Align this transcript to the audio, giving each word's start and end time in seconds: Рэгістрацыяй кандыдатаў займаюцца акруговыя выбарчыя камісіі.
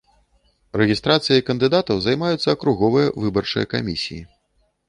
Рэгістрацыяй 0.81 1.43
кандыдатаў 1.51 2.01
займаюцца 2.07 2.47
акруговыя 2.57 3.15
выбарчыя 3.27 3.71
камісіі. 3.75 4.19